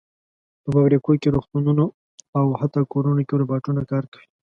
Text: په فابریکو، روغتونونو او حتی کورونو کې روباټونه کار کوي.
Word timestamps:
په 0.63 0.69
فابریکو، 0.73 1.09
روغتونونو 1.35 1.85
او 2.39 2.45
حتی 2.59 2.81
کورونو 2.93 3.21
کې 3.27 3.35
روباټونه 3.41 3.81
کار 3.91 4.03
کوي. 4.13 4.27